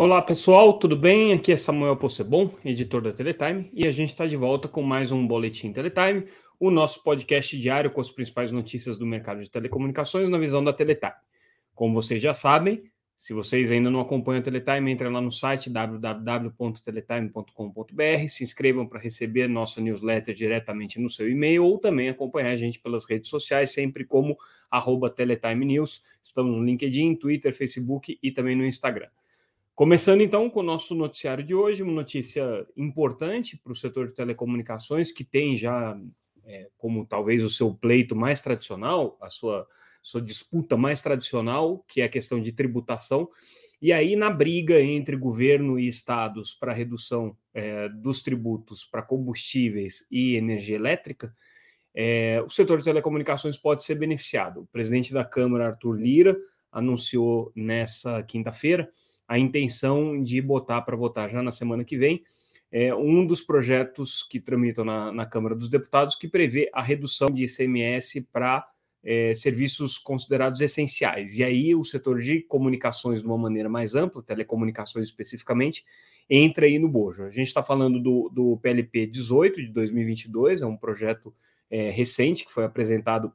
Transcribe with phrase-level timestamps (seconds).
[0.00, 1.32] Olá pessoal, tudo bem?
[1.32, 5.10] Aqui é Samuel Possebon, editor da Teletime, e a gente está de volta com mais
[5.10, 6.24] um Boletim Teletime,
[6.60, 10.72] o nosso podcast diário com as principais notícias do mercado de telecomunicações na visão da
[10.72, 11.14] Teletime.
[11.74, 12.80] Como vocês já sabem,
[13.18, 19.00] se vocês ainda não acompanham a Teletime, entrem lá no site www.teletime.com.br, se inscrevam para
[19.00, 23.70] receber nossa newsletter diretamente no seu e-mail ou também acompanhar a gente pelas redes sociais,
[23.70, 24.38] sempre como
[24.70, 26.04] arroba Teletime News.
[26.22, 29.08] Estamos no LinkedIn, Twitter, Facebook e também no Instagram.
[29.78, 34.12] Começando então com o nosso noticiário de hoje, uma notícia importante para o setor de
[34.12, 35.96] telecomunicações, que tem já
[36.44, 39.68] é, como talvez o seu pleito mais tradicional, a sua,
[40.02, 43.28] sua disputa mais tradicional, que é a questão de tributação.
[43.80, 50.08] E aí, na briga entre governo e estados para redução é, dos tributos para combustíveis
[50.10, 51.32] e energia elétrica,
[51.94, 54.62] é, o setor de telecomunicações pode ser beneficiado.
[54.62, 56.36] O presidente da Câmara, Arthur Lira,
[56.72, 58.90] anunciou nessa quinta-feira
[59.28, 62.24] a intenção de botar para votar já na semana que vem
[62.72, 67.28] é um dos projetos que tramitam na, na Câmara dos Deputados que prevê a redução
[67.28, 68.66] de ICMS para
[69.02, 71.38] é, serviços considerados essenciais.
[71.38, 75.84] E aí o setor de comunicações, de uma maneira mais ampla, telecomunicações especificamente,
[76.28, 77.24] entra aí no bojo.
[77.24, 81.34] A gente está falando do, do, PLP 18 de 2022, é um projeto
[81.70, 83.32] é, recente que foi apresentado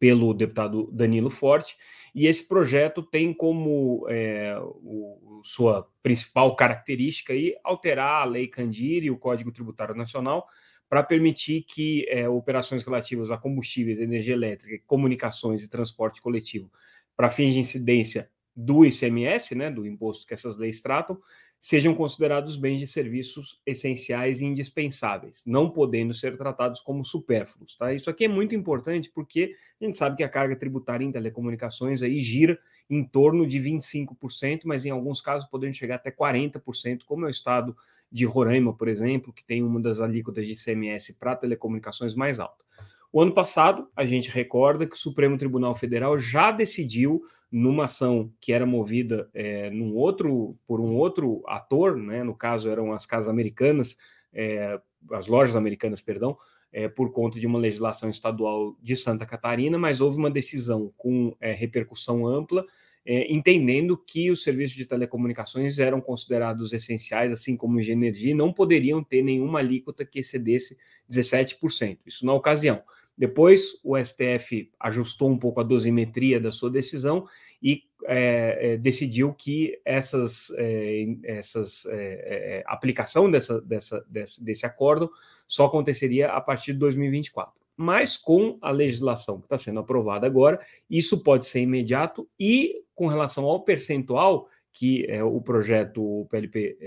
[0.00, 1.76] pelo deputado Danilo Forte,
[2.14, 9.04] e esse projeto tem como é, o, sua principal característica aí, alterar a Lei Candir
[9.04, 10.48] e o Código Tributário Nacional
[10.88, 16.68] para permitir que é, operações relativas a combustíveis, energia elétrica, comunicações e transporte coletivo
[17.14, 21.18] para fins de incidência do ICMS, né, do imposto que essas leis tratam,
[21.60, 27.76] sejam considerados bens de serviços essenciais e indispensáveis, não podendo ser tratados como supérfluos.
[27.76, 27.92] Tá?
[27.92, 32.02] Isso aqui é muito importante porque a gente sabe que a carga tributária em telecomunicações
[32.02, 37.26] aí gira em torno de 25%, mas em alguns casos podendo chegar até 40%, como
[37.26, 37.76] é o estado
[38.10, 42.64] de Roraima, por exemplo, que tem uma das alíquotas de ICMS para telecomunicações mais alta.
[43.12, 48.32] O ano passado, a gente recorda que o Supremo Tribunal Federal já decidiu numa ação
[48.40, 53.06] que era movida é, num outro, por um outro ator, né, no caso eram as
[53.06, 53.96] casas americanas,
[54.32, 54.78] é,
[55.10, 56.38] as lojas americanas, perdão,
[56.72, 61.34] é, por conta de uma legislação estadual de Santa Catarina, mas houve uma decisão com
[61.40, 62.64] é, repercussão ampla,
[63.04, 68.34] é, entendendo que os serviços de telecomunicações eram considerados essenciais, assim como de energia, e
[68.34, 70.76] não poderiam ter nenhuma alíquota que excedesse
[71.10, 71.98] 17%.
[72.06, 72.82] Isso na ocasião.
[73.20, 77.28] Depois, o STF ajustou um pouco a dosimetria da sua decisão
[77.62, 84.42] e é, é, decidiu que essas, é, essas é, é, é, aplicação dessa, dessa, desse,
[84.42, 85.12] desse acordo
[85.46, 87.52] só aconteceria a partir de 2024.
[87.76, 90.58] Mas com a legislação que está sendo aprovada agora,
[90.88, 96.78] isso pode ser imediato e com relação ao percentual que o projeto PLP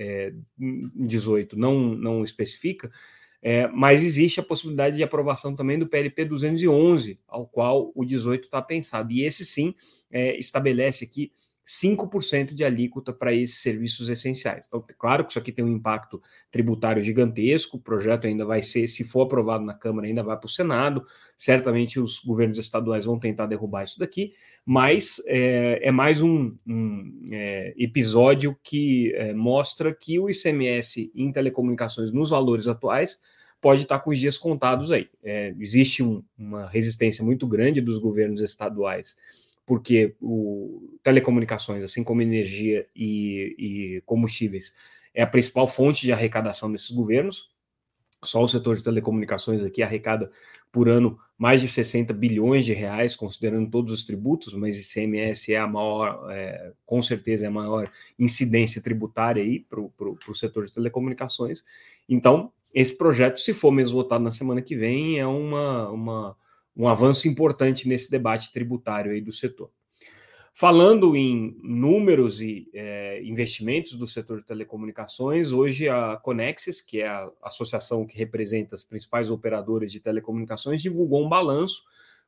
[0.96, 2.90] 18 não, não especifica,
[3.46, 8.46] é, mas existe a possibilidade de aprovação também do PLP 211, ao qual o 18
[8.46, 9.12] está pensado.
[9.12, 9.76] E esse sim
[10.10, 11.30] é, estabelece aqui
[11.68, 14.66] 5% de alíquota para esses serviços essenciais.
[14.68, 18.88] Então, claro que isso aqui tem um impacto tributário gigantesco, o projeto ainda vai ser,
[18.88, 21.06] se for aprovado na Câmara, ainda vai para o Senado,
[21.38, 24.34] certamente os governos estaduais vão tentar derrubar isso daqui,
[24.66, 31.32] mas é, é mais um, um é, episódio que é, mostra que o ICMS em
[31.32, 33.20] telecomunicações, nos valores atuais,
[33.64, 35.10] pode estar com os dias contados aí.
[35.24, 39.16] É, existe um, uma resistência muito grande dos governos estaduais,
[39.66, 44.76] porque o telecomunicações, assim como energia e, e combustíveis,
[45.14, 47.50] é a principal fonte de arrecadação desses governos.
[48.22, 50.30] Só o setor de telecomunicações aqui arrecada
[50.70, 55.58] por ano mais de 60 bilhões de reais, considerando todos os tributos, mas ICMS é
[55.58, 60.74] a maior, é, com certeza é a maior incidência tributária aí para o setor de
[60.74, 61.64] telecomunicações.
[62.10, 66.38] Então, esse projeto, se for mesmo votado na semana que vem, é uma, uma,
[66.76, 69.70] um avanço importante nesse debate tributário aí do setor.
[70.56, 77.08] Falando em números e é, investimentos do setor de telecomunicações, hoje a Conexis, que é
[77.08, 81.84] a associação que representa as principais operadoras de telecomunicações, divulgou um balanço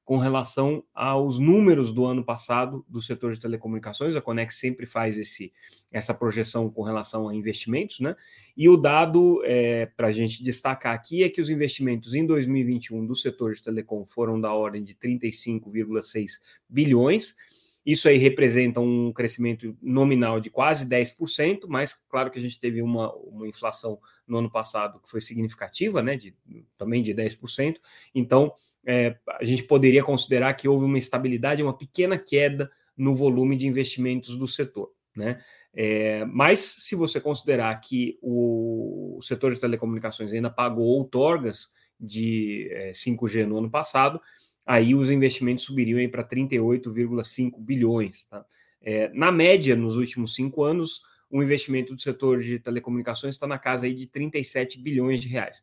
[0.06, 4.16] com relação aos números do ano passado do setor de telecomunicações.
[4.16, 5.52] A Conex sempre faz esse,
[5.92, 8.16] essa projeção com relação a investimentos, né?
[8.56, 13.04] E o dado é, para a gente destacar aqui é que os investimentos em 2021
[13.04, 16.34] do setor de telecom foram da ordem de 35,6
[16.70, 17.36] bilhões.
[17.84, 22.80] Isso aí representa um crescimento nominal de quase 10%, mas claro que a gente teve
[22.80, 26.16] uma, uma inflação no ano passado que foi significativa, né?
[26.16, 26.36] De,
[26.78, 27.78] também de 10%.
[28.14, 28.54] Então,
[28.86, 33.68] é, a gente poderia considerar que houve uma estabilidade, uma pequena queda no volume de
[33.68, 34.92] investimentos do setor.
[35.16, 35.40] Né?
[35.74, 42.92] É, mas se você considerar que o, setor de telecomunicações ainda pagou outorgas de é,
[42.92, 44.22] 5G no ano passado,
[44.66, 48.26] aí os investimentos subiriam para 38,5 bilhões.
[48.26, 48.46] Tá?
[48.82, 53.58] É, na média, nos últimos cinco anos, o investimento do setor de telecomunicações está na
[53.58, 55.62] casa aí de 37 bilhões de reais.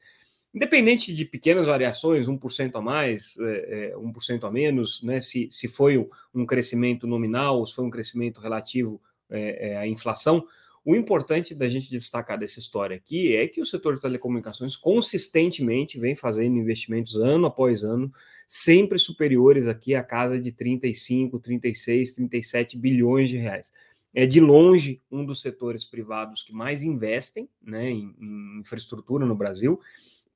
[0.54, 5.66] Independente de pequenas variações, 1% a mais, é, 1% é, a menos, né, se, se
[5.66, 9.00] foi um crescimento nominal ou se foi um crescimento relativo
[9.30, 10.46] é, é, à inflação,
[10.84, 15.98] o importante da gente destacar dessa história aqui é que o setor de telecomunicações consistentemente
[15.98, 18.12] vem fazendo investimentos ano após ano,
[18.46, 23.72] sempre superiores aqui à casa de 35, 36, 37 bilhões de reais.
[24.12, 29.36] É de longe um dos setores privados que mais investem né, em, em infraestrutura no
[29.36, 29.80] Brasil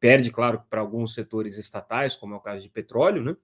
[0.01, 3.37] perde, claro, para alguns setores estatais, como é o caso de petróleo, né?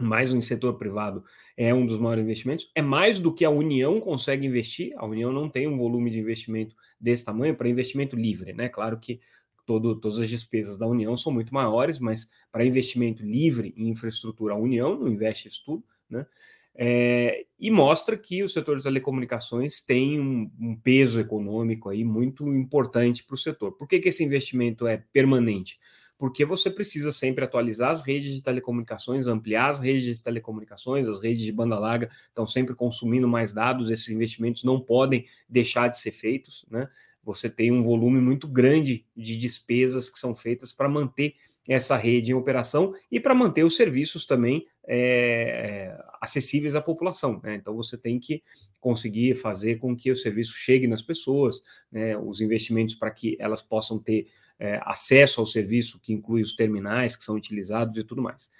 [0.00, 1.24] Mas no setor privado
[1.56, 2.70] é um dos maiores investimentos.
[2.74, 4.92] É mais do que a União consegue investir.
[4.96, 8.68] A União não tem um volume de investimento desse tamanho para investimento livre, né?
[8.68, 9.20] Claro que
[9.66, 14.54] todo, todas as despesas da União são muito maiores, mas para investimento livre em infraestrutura,
[14.54, 16.24] a União não investe isso tudo, né?
[16.80, 22.46] É, e mostra que o setor de telecomunicações tem um, um peso econômico aí muito
[22.54, 23.72] importante para o setor.
[23.72, 25.80] Por que, que esse investimento é permanente?
[26.16, 31.20] Porque você precisa sempre atualizar as redes de telecomunicações, ampliar as redes de telecomunicações, as
[31.20, 35.98] redes de banda larga estão sempre consumindo mais dados, esses investimentos não podem deixar de
[35.98, 36.88] ser feitos, né?
[37.24, 41.34] Você tem um volume muito grande de despesas que são feitas para manter
[41.68, 47.38] essa rede em operação e para manter os serviços também é, acessíveis à população.
[47.44, 47.56] Né?
[47.56, 48.42] Então você tem que
[48.80, 51.62] conseguir fazer com que o serviço chegue nas pessoas,
[51.92, 52.16] né?
[52.16, 54.26] os investimentos para que elas possam ter
[54.58, 58.50] é, acesso ao serviço, que inclui os terminais que são utilizados e tudo mais.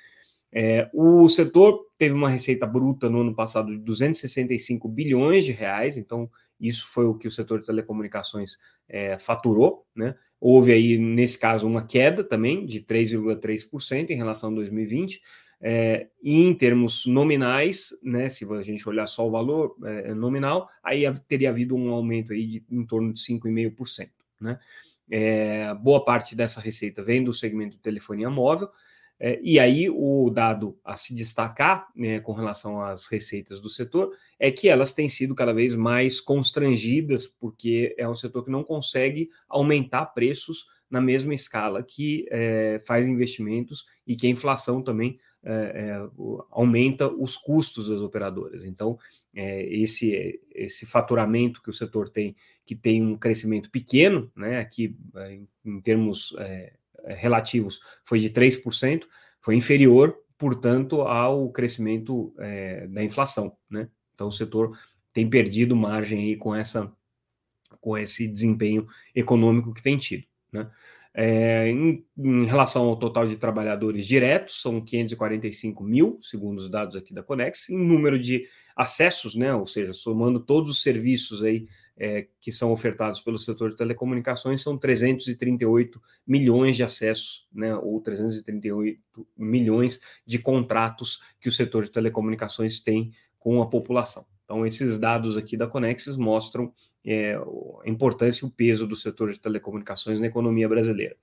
[0.53, 5.97] É, o setor teve uma receita bruta no ano passado de 265 bilhões de reais,
[5.97, 8.59] então isso foi o que o setor de telecomunicações
[8.89, 10.15] é, faturou, né?
[10.41, 15.21] Houve aí, nesse caso, uma queda também de 3,3% em relação a 2020.
[15.61, 20.69] É, e em termos nominais, né, se a gente olhar só o valor é, nominal,
[20.83, 24.09] aí teria havido um aumento aí de em torno de 5,5%.
[24.41, 24.59] Né?
[25.11, 28.69] É, boa parte dessa receita vem do segmento de telefonia móvel,
[29.21, 34.13] é, e aí, o dado a se destacar né, com relação às receitas do setor
[34.39, 38.63] é que elas têm sido cada vez mais constrangidas, porque é um setor que não
[38.63, 45.19] consegue aumentar preços na mesma escala que é, faz investimentos e que a inflação também
[45.43, 46.09] é, é
[46.51, 48.65] aumenta os custos das operadoras.
[48.65, 48.99] Então,
[49.35, 54.97] é, esse, esse faturamento que o setor tem, que tem um crescimento pequeno, né, aqui
[55.17, 56.35] é, em, termos
[57.07, 59.05] relativos foi de 3%,
[59.41, 63.57] foi inferior, portanto, ao crescimento é, da inflação.
[63.71, 63.89] Né?
[64.15, 64.79] Então, o setor
[65.13, 66.93] tem perdido margem aí com, essa,
[67.81, 70.25] com esse desempenho econômico que tem tido.
[70.53, 70.71] Né?
[71.21, 76.95] É, em, em, relação ao total de trabalhadores diretos, são 545 mil, segundo os dados
[76.95, 81.67] aqui da Conex, em número de acessos, né, ou seja, somando todos os serviços aí
[81.97, 88.01] é, que são ofertados pelo setor de telecomunicações, são 338 milhões de acessos, né, ou
[88.01, 89.01] 338
[89.37, 93.11] milhões de contratos que o setor de telecomunicações tem
[93.41, 94.25] com a população.
[94.49, 96.73] Então, esses dados aqui da Conexis mostram
[97.05, 101.15] é, a importância e o peso do setor de telecomunicações na economia brasileira.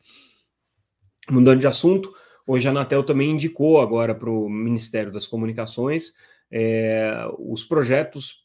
[1.27, 2.13] Mudando de assunto,
[2.46, 6.13] hoje a Anatel também indicou agora para o Ministério das Comunicações
[6.51, 8.45] é, os projetos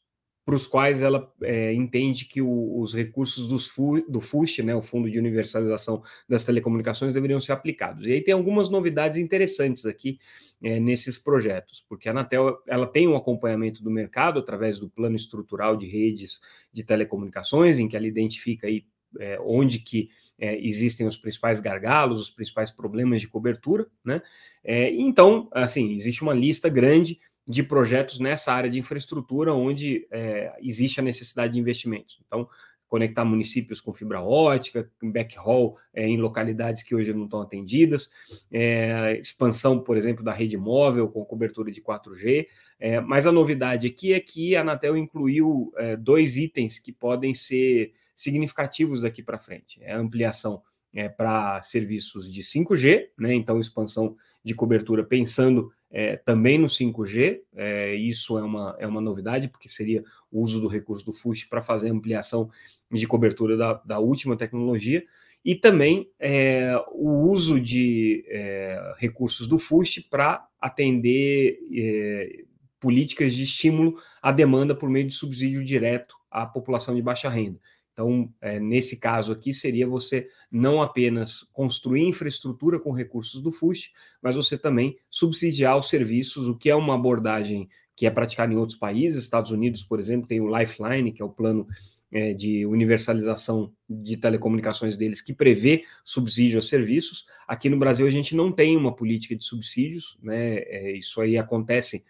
[0.50, 4.74] para os quais ela é, entende que o, os recursos dos FU, do FUSH, né,
[4.74, 8.04] o Fundo de Universalização das Telecomunicações, deveriam ser aplicados.
[8.04, 10.18] E aí tem algumas novidades interessantes aqui
[10.60, 15.14] é, nesses projetos, porque a Anatel ela tem um acompanhamento do mercado através do Plano
[15.14, 16.40] Estrutural de Redes
[16.72, 18.84] de Telecomunicações, em que ela identifica aí
[19.20, 24.20] é, onde que é, existem os principais gargalos, os principais problemas de cobertura, né?
[24.64, 30.52] É, então, assim, existe uma lista grande de projetos nessa área de infraestrutura onde é,
[30.62, 32.20] existe a necessidade de investimentos.
[32.24, 32.48] Então,
[32.86, 38.08] conectar municípios com fibra ótica, backhaul é, em localidades que hoje não estão atendidas,
[38.52, 42.46] é, expansão, por exemplo, da rede móvel com cobertura de 4G.
[42.78, 47.34] É, mas a novidade aqui é que a Anatel incluiu é, dois itens que podem
[47.34, 50.62] ser significativos daqui para frente: é a ampliação
[50.94, 53.34] é, para serviços de 5G, né?
[53.34, 59.00] Então, expansão de cobertura pensando é, também no 5G, é, isso é uma, é uma
[59.00, 62.50] novidade, porque seria o uso do recurso do FUSH para fazer ampliação
[62.90, 65.04] de cobertura da, da última tecnologia,
[65.44, 72.44] e também é, o uso de é, recursos do FUSH para atender é,
[72.78, 77.58] políticas de estímulo à demanda por meio de subsídio direto à população de baixa renda.
[78.00, 83.92] Então, é, nesse caso aqui, seria você não apenas construir infraestrutura com recursos do FUST,
[84.22, 88.56] mas você também subsidiar os serviços, o que é uma abordagem que é praticada em
[88.56, 89.22] outros países.
[89.22, 91.68] Estados Unidos, por exemplo, tem o Lifeline, que é o plano
[92.10, 97.26] é, de universalização de telecomunicações deles, que prevê subsídio a serviços.
[97.46, 100.60] Aqui no Brasil, a gente não tem uma política de subsídios, né?
[100.60, 102.02] É, isso aí acontece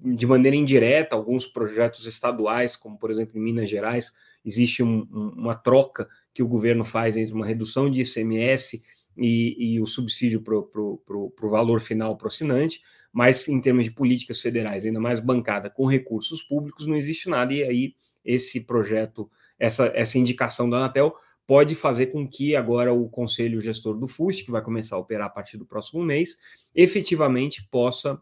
[0.00, 4.12] de maneira indireta, alguns projetos estaduais, como por exemplo em Minas Gerais,
[4.48, 8.82] existe um, um, uma troca que o governo faz entre uma redução de ICMS
[9.16, 13.90] e, e o subsídio para o valor final para o assinante, mas em termos de
[13.90, 19.30] políticas federais, ainda mais bancada com recursos públicos, não existe nada, e aí esse projeto,
[19.58, 21.14] essa, essa indicação da Anatel
[21.46, 25.26] pode fazer com que agora o conselho gestor do FUST, que vai começar a operar
[25.26, 26.38] a partir do próximo mês,
[26.74, 28.20] efetivamente possa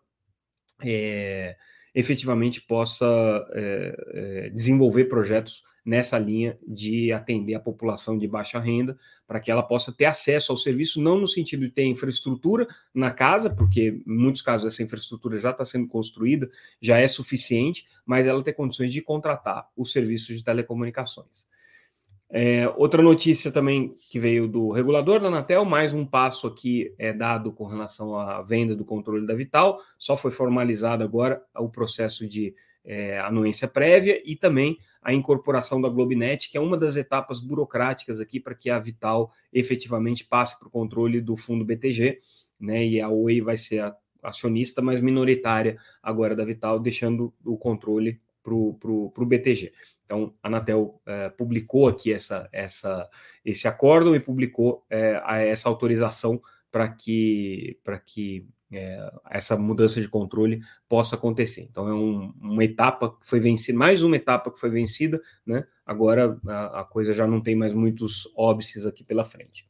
[0.83, 1.57] é,
[1.97, 3.07] efetivamente possa
[3.55, 9.51] é, é, desenvolver projetos nessa linha de atender a população de baixa renda, para que
[9.51, 14.03] ela possa ter acesso ao serviço, não no sentido de ter infraestrutura na casa, porque
[14.07, 16.51] em muitos casos essa infraestrutura já está sendo construída,
[16.83, 21.47] já é suficiente, mas ela ter condições de contratar os serviços de telecomunicações.
[22.29, 27.13] É, outra notícia também que veio do regulador da Anatel, mais um passo aqui é
[27.13, 32.27] dado com relação à venda do controle da Vital, só foi formalizado agora o processo
[32.27, 32.53] de
[32.85, 38.21] é, anuência prévia e também a incorporação da Globinet, que é uma das etapas burocráticas
[38.21, 42.19] aqui para que a Vital efetivamente passe para o controle do fundo BTG,
[42.59, 42.85] né?
[42.85, 48.21] E a Oi vai ser a acionista, mas minoritária agora da Vital, deixando o controle
[48.43, 49.73] para o BTG.
[50.07, 53.11] Então, a Anatel é, publicou aqui essa, essa,
[53.45, 60.61] esse acordo e publicou é, essa autorização para que, que é, essa mudança de controle
[60.89, 61.63] possa acontecer.
[61.69, 65.67] Então, é um, uma etapa que foi vencida, mais uma etapa que foi vencida, né?
[65.85, 69.69] Agora a, a coisa já não tem mais muitos óbices aqui pela frente.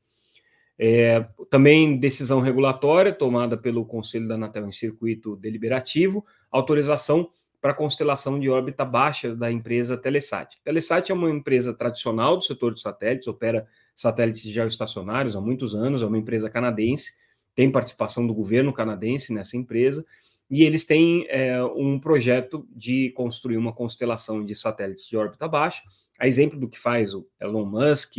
[0.79, 7.31] É, também decisão regulatória tomada pelo Conselho da Anatel em circuito deliberativo, autorização
[7.67, 10.61] para a constelação de órbita baixa da empresa Telesat.
[10.63, 16.01] Telesat é uma empresa tradicional do setor de satélites, opera satélites geoestacionários há muitos anos,
[16.01, 17.15] é uma empresa canadense,
[17.57, 20.07] tem participação do governo canadense nessa empresa,
[20.49, 25.83] e eles têm é, um projeto de construir uma constelação de satélites de órbita baixa,
[26.21, 28.15] a exemplo do que faz o Elon Musk,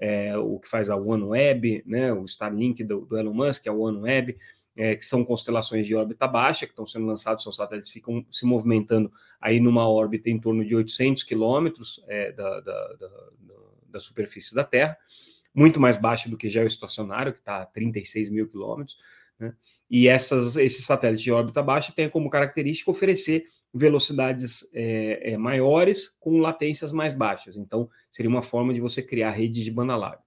[0.00, 4.36] é, o que faz a OneWeb, né, o Starlink do, do Elon Musk, a OneWeb,
[4.78, 8.24] é, que são constelações de órbita baixa, que estão sendo lançados, são satélites que ficam
[8.30, 13.10] se movimentando aí numa órbita em torno de 800 quilômetros é, da, da, da,
[13.88, 14.96] da, superfície da Terra,
[15.52, 18.96] muito mais baixa do que geoestacionário, que está a 36 mil quilômetros.
[19.36, 19.52] Né?
[19.90, 26.08] E essas, esses satélites de órbita baixa têm como característica oferecer velocidades é, é, maiores
[26.20, 27.56] com latências mais baixas.
[27.56, 30.22] Então, seria uma forma de você criar redes de banda larga.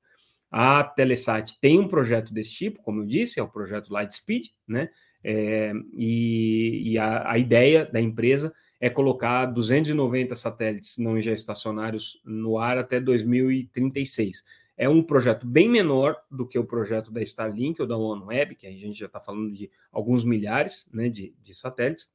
[0.51, 4.89] A Telesat tem um projeto desse tipo, como eu disse, é o projeto Lightspeed, né?
[5.23, 12.57] É, e, e a, a, ideia da empresa é colocar 290 satélites não geoestacionários no
[12.57, 14.43] ar até 2036.
[14.75, 18.65] É um projeto bem menor do que o projeto da Starlink ou da OneWeb, que
[18.65, 22.05] a gente já está falando de alguns milhares né, de, de satélites.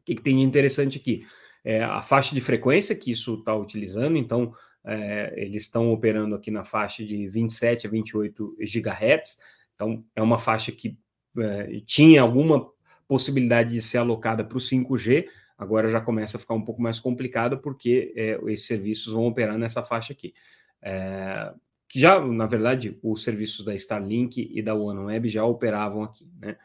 [0.00, 1.26] O que, que tem de interessante aqui?
[1.64, 6.50] É a faixa de frequência que isso está utilizando, então é, eles estão operando aqui
[6.50, 9.38] na faixa de 27 a 28 GHz,
[9.74, 10.98] então é uma faixa que
[11.38, 12.70] é, tinha alguma
[13.06, 15.26] possibilidade de ser alocada para o 5G,
[15.58, 19.58] agora já começa a ficar um pouco mais complicado porque é, esses serviços vão operar
[19.58, 20.32] nessa faixa aqui.
[20.80, 21.52] É,
[21.92, 26.56] já, na verdade, os serviços da Starlink e da OneWeb já operavam aqui, né?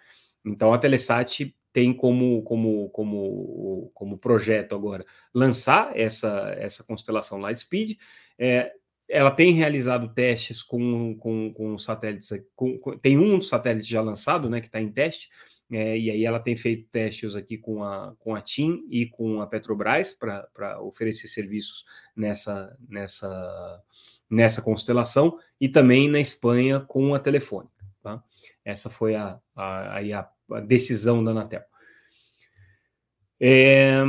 [0.46, 7.98] Então a Telesat tem como, como, como, como projeto agora lançar essa, essa constelação Lightspeed.
[8.40, 8.72] É,
[9.10, 14.50] ela tem realizado testes com, com, com satélites, com, com, tem um satélite já lançado,
[14.50, 15.30] né, que está em teste,
[15.70, 19.42] é, e aí ela tem feito testes aqui com a, com a TIM e com
[19.42, 21.84] a Petrobras para oferecer serviços
[22.16, 23.84] nessa, nessa,
[24.30, 27.86] nessa constelação, e também na Espanha com a Telefônica.
[28.02, 28.24] Tá?
[28.64, 31.64] Essa foi a, a, a, a decisão da Anatel.
[33.40, 34.02] É,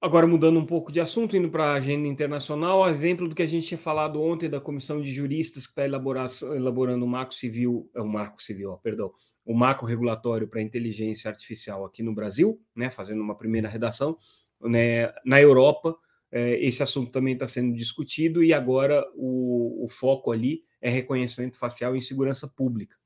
[0.00, 3.46] agora, mudando um pouco de assunto, indo para a agenda internacional, exemplo do que a
[3.46, 8.00] gente tinha falado ontem da comissão de juristas que está elaborando o marco civil, é
[8.00, 9.12] o marco civil, ó, perdão,
[9.44, 14.16] o marco regulatório para inteligência artificial aqui no Brasil, né, fazendo uma primeira redação.
[14.60, 15.96] Né, na Europa,
[16.30, 21.56] é, esse assunto também está sendo discutido e agora o, o foco ali é reconhecimento
[21.56, 22.96] facial em segurança pública.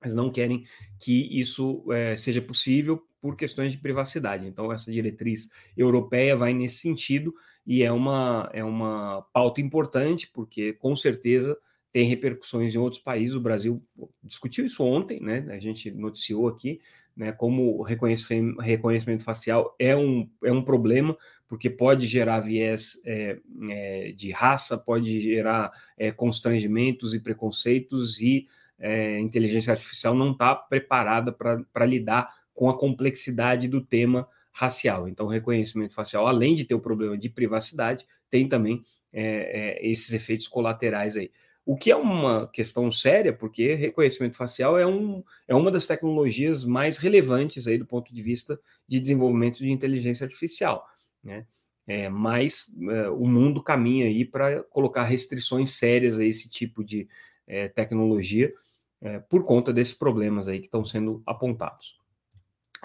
[0.00, 0.64] Mas não querem
[0.98, 4.46] que isso é, seja possível por questões de privacidade.
[4.46, 7.34] Então, essa diretriz europeia vai nesse sentido
[7.66, 11.56] e é uma, é uma pauta importante, porque com certeza
[11.92, 13.34] tem repercussões em outros países.
[13.34, 13.82] O Brasil
[14.22, 15.46] discutiu isso ontem, né?
[15.50, 16.80] A gente noticiou aqui,
[17.16, 17.32] né?
[17.32, 21.16] Como o reconhecimento, reconhecimento facial é um, é um problema,
[21.48, 23.38] porque pode gerar viés é,
[23.68, 28.46] é, de raça, pode gerar é, constrangimentos e preconceitos, e
[28.80, 35.08] é, inteligência artificial não está preparada para lidar com a complexidade do tema racial.
[35.08, 38.82] Então, o reconhecimento facial, além de ter o problema de privacidade, tem também
[39.12, 41.30] é, é, esses efeitos colaterais aí.
[41.64, 46.64] O que é uma questão séria, porque reconhecimento facial é, um, é uma das tecnologias
[46.64, 48.58] mais relevantes aí do ponto de vista
[48.88, 50.84] de desenvolvimento de inteligência artificial,
[51.22, 51.46] né?
[51.86, 57.08] É, mas é, o mundo caminha aí para colocar restrições sérias a esse tipo de
[57.46, 58.52] é, tecnologia
[59.00, 61.98] é, por conta desses problemas aí que estão sendo apontados.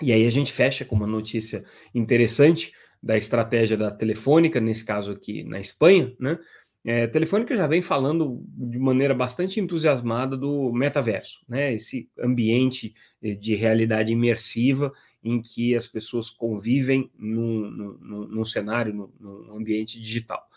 [0.02, 5.12] E aí a gente fecha com uma notícia interessante da estratégia da Telefônica, nesse caso
[5.12, 6.38] aqui na Espanha, né?
[6.88, 11.74] É, a Telefônica já vem falando de maneira bastante entusiasmada do metaverso, né?
[11.74, 14.94] Esse ambiente de realidade imersiva
[15.24, 20.48] em que as pessoas convivem num, num, num cenário, num, num, ambiente digital.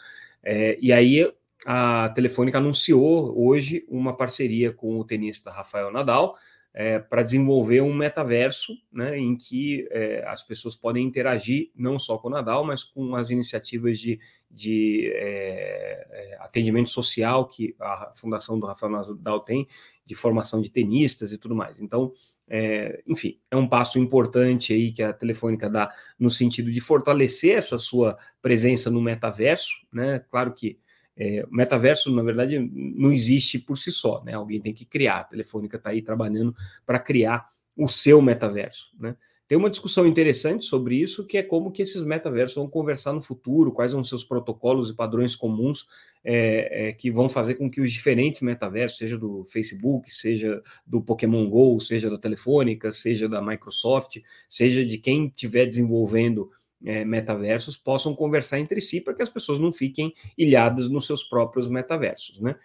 [0.43, 1.33] É, e aí
[1.67, 6.37] a Telefônica anunciou hoje uma parceria com o tenista Rafael Nadal,
[6.75, 12.19] é, para desenvolver um metaverso né, em que é, as pessoas podem interagir não só
[12.19, 18.13] com o Nadal, mas com as iniciativas de, de é, é atendimento social que a
[18.15, 19.67] Fundação do Rafael Nadal tem,
[20.05, 21.81] de formação de tenistas e tudo mais.
[21.81, 22.13] Então,
[22.47, 27.59] é, enfim, é um passo importante aí que a Telefônica dá no sentido de fortalecer
[27.59, 30.25] essa sua presença no metaverso, né?
[30.31, 30.79] Claro que
[31.19, 34.35] é, o metaverso, na verdade, não existe por si só, né?
[34.35, 35.19] Alguém tem que criar.
[35.19, 36.55] A Telefônica está aí trabalhando
[36.87, 39.17] para criar o seu metaverso, né?
[39.49, 43.23] Tem uma discussão interessante sobre isso, que é como que esses metaversos vão conversar no
[43.23, 45.87] futuro, quais vão ser os protocolos e padrões comuns
[46.23, 51.01] é, é, que vão fazer com que os diferentes metaversos, seja do Facebook, seja do
[51.01, 54.19] Pokémon GO, seja da Telefônica, seja da Microsoft,
[54.51, 56.51] seja de quem estiver desenvolvendo
[56.85, 61.23] é, metaversos possam conversar entre si para que as pessoas não fiquem ilhadas nos seus
[61.23, 62.57] próprios metaversos, né?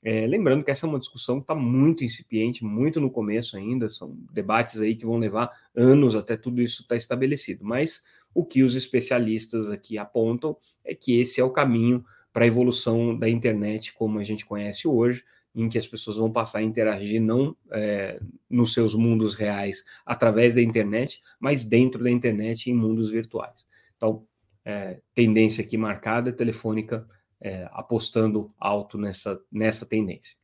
[0.00, 3.88] É, lembrando que essa é uma discussão que está muito incipiente, muito no começo ainda,
[3.88, 7.64] são debates aí que vão levar anos até tudo isso estar tá estabelecido.
[7.64, 8.02] Mas
[8.32, 13.18] o que os especialistas aqui apontam é que esse é o caminho para a evolução
[13.18, 15.24] da internet como a gente conhece hoje,
[15.62, 20.54] em que as pessoas vão passar a interagir não é, nos seus mundos reais através
[20.54, 23.66] da internet, mas dentro da internet em mundos virtuais.
[23.96, 24.24] Então,
[24.64, 27.06] é, tendência aqui marcada, telefônica
[27.40, 30.36] é, apostando alto nessa, nessa tendência.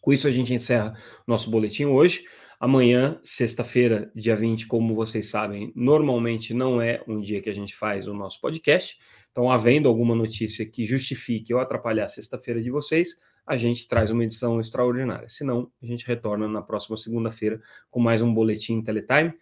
[0.00, 2.24] Com isso, a gente encerra nosso boletim hoje.
[2.58, 7.74] Amanhã, sexta-feira, dia 20, como vocês sabem, normalmente não é um dia que a gente
[7.74, 8.98] faz o nosso podcast.
[9.30, 14.10] Então, havendo alguma notícia que justifique ou atrapalhar a sexta-feira de vocês, a gente traz
[14.10, 15.28] uma edição extraordinária.
[15.28, 19.34] Se não, a gente retorna na próxima segunda-feira com mais um boletim Teletime.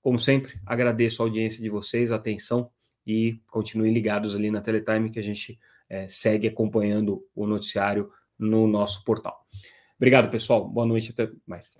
[0.00, 2.70] Como sempre, agradeço a audiência de vocês, a atenção
[3.06, 8.66] e continuem ligados ali na Teletime que a gente é, segue acompanhando o noticiário no
[8.66, 9.44] nosso portal.
[9.96, 10.68] Obrigado, pessoal.
[10.68, 11.76] Boa noite, até mais.